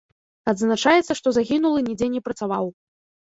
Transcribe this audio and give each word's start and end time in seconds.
Адзначаецца, 0.51 1.17
што 1.19 1.27
загінулы 1.37 1.79
нідзе 1.89 2.07
не 2.17 2.21
працаваў. 2.31 2.65